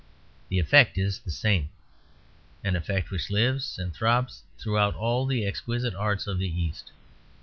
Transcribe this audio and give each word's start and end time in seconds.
The 0.49 0.57
effect 0.57 0.97
is 0.97 1.19
the 1.19 1.29
same, 1.29 1.69
an 2.63 2.75
effect 2.75 3.11
which 3.11 3.29
lives 3.29 3.77
and 3.77 3.93
throbs 3.93 4.41
throughout 4.57 4.95
all 4.95 5.27
the 5.27 5.45
exquisite 5.45 5.93
arts 5.93 6.25
of 6.25 6.39
the 6.39 6.49
East. 6.49 6.89